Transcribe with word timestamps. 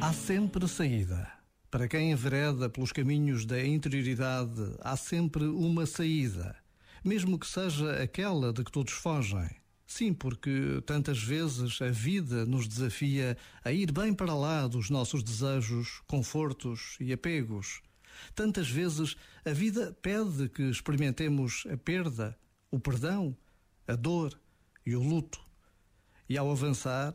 Há 0.00 0.12
sempre 0.12 0.68
saída. 0.68 1.32
Para 1.70 1.88
quem 1.88 2.12
envereda 2.12 2.68
pelos 2.68 2.92
caminhos 2.92 3.44
da 3.44 3.64
interioridade, 3.64 4.76
há 4.80 4.96
sempre 4.96 5.44
uma 5.44 5.86
saída, 5.86 6.54
mesmo 7.02 7.38
que 7.38 7.46
seja 7.46 8.02
aquela 8.02 8.52
de 8.52 8.62
que 8.62 8.70
todos 8.70 8.92
fogem. 8.92 9.48
Sim, 9.86 10.12
porque 10.12 10.82
tantas 10.86 11.22
vezes 11.22 11.80
a 11.80 11.88
vida 11.88 12.44
nos 12.44 12.66
desafia 12.68 13.36
a 13.64 13.72
ir 13.72 13.92
bem 13.92 14.12
para 14.12 14.34
lá 14.34 14.66
dos 14.66 14.90
nossos 14.90 15.22
desejos, 15.22 16.02
confortos 16.06 16.96
e 17.00 17.12
apegos. 17.12 17.80
Tantas 18.34 18.68
vezes 18.68 19.16
a 19.44 19.50
vida 19.50 19.96
pede 20.02 20.48
que 20.48 20.62
experimentemos 20.64 21.64
a 21.72 21.76
perda, 21.76 22.38
o 22.70 22.78
perdão, 22.78 23.36
a 23.86 23.94
dor 23.94 24.38
e 24.84 24.94
o 24.94 25.02
luto. 25.02 25.43
E 26.28 26.38
ao 26.38 26.50
avançar, 26.50 27.14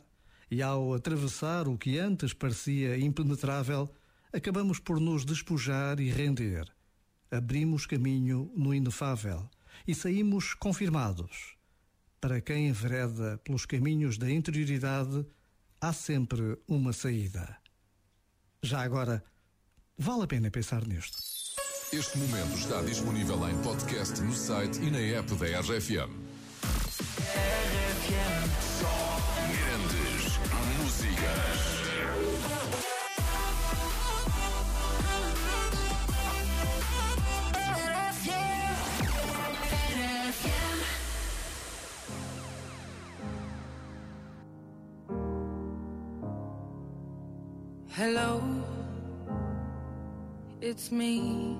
e 0.52 0.62
ao 0.62 0.94
atravessar 0.94 1.68
o 1.68 1.78
que 1.78 1.98
antes 1.98 2.34
parecia 2.34 2.98
impenetrável, 2.98 3.92
acabamos 4.34 4.80
por 4.80 5.00
nos 5.00 5.26
despojar 5.26 6.00
e 6.00 6.10
render. 6.10 6.72
Abrimos 7.32 7.86
caminho 7.86 8.52
no 8.56 8.74
inefável 8.74 9.50
e 9.88 9.94
saímos 9.94 10.54
confirmados. 10.54 11.56
Para 12.20 12.42
quem 12.42 12.68
envereda 12.68 13.40
pelos 13.44 13.66
caminhos 13.66 14.18
da 14.18 14.30
interioridade, 14.30 15.26
há 15.80 15.94
sempre 15.94 16.58
uma 16.68 16.92
saída. 16.92 17.58
Já 18.62 18.82
agora, 18.82 19.24
vale 19.98 20.24
a 20.24 20.28
pena 20.28 20.52
pensar 20.52 20.86
nisto. 20.86 21.18
Este 21.94 22.18
momento 22.18 22.56
está 22.56 22.82
disponível 22.82 23.50
em 23.50 23.62
podcast 23.62 24.22
no 24.22 24.34
site 24.34 24.80
e 24.80 24.92
na 24.92 25.00
app 25.00 25.34
da 25.36 25.60
RFM. 25.62 26.29
Músicas. 31.00 31.80
Hello, 47.92 48.42
it's 50.62 50.92
me. 50.92 51.58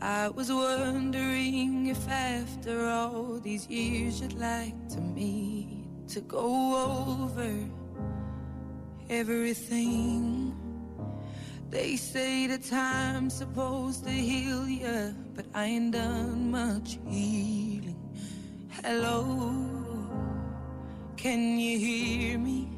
I 0.00 0.28
was 0.28 0.52
wondering 0.52 1.86
if 1.86 2.08
after 2.08 2.88
all 2.88 3.38
these 3.40 3.66
years 3.68 4.20
you'd 4.20 4.34
like 4.34 4.74
to 4.88 5.00
meet 5.00 5.61
to 6.12 6.20
go 6.20 7.24
over 7.24 7.50
everything. 9.08 10.54
They 11.70 11.96
say 11.96 12.46
the 12.46 12.58
time's 12.58 13.32
supposed 13.32 14.04
to 14.04 14.10
heal 14.10 14.68
you, 14.68 15.14
but 15.34 15.46
I 15.54 15.64
ain't 15.64 15.92
done 15.92 16.50
much 16.50 16.98
healing. 17.08 17.96
Hello, 18.68 19.54
can 21.16 21.58
you 21.58 21.78
hear 21.78 22.38
me? 22.38 22.68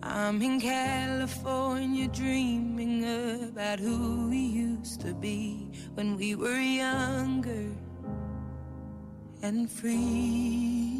I'm 0.00 0.40
in 0.42 0.60
California 0.60 2.06
dreaming 2.06 3.02
about 3.48 3.80
who 3.80 4.28
we 4.30 4.38
used 4.38 5.00
to 5.00 5.12
be 5.12 5.72
when 5.94 6.16
we 6.16 6.36
were 6.36 6.60
younger 6.60 7.72
and 9.42 9.68
free. 9.68 10.99